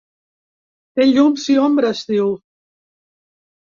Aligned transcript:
Té 1.01 1.07
llums 1.11 1.47
i 1.57 1.61
ombres, 1.69 2.05
diu. 2.11 2.37